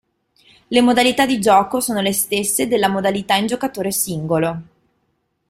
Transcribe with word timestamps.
Le 0.71 0.81
modalità 0.81 1.27
di 1.27 1.37
gioco 1.39 1.79
sono 1.79 1.99
le 2.01 2.11
stesse 2.11 2.67
della 2.67 2.89
modalità 2.89 3.35
in 3.35 3.45
giocatore 3.45 3.91
singolo. 3.91 4.61